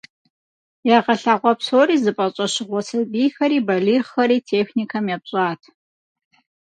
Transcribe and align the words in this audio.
Ягъэлъагъуэ 0.97 1.53
псори 1.59 1.95
зыфӏэщӏэщыгъуэ 2.03 2.81
сабийхэри 2.87 3.59
балигъхэри 3.67 4.37
техникэм 4.49 5.05
епщӏат. 5.15 5.61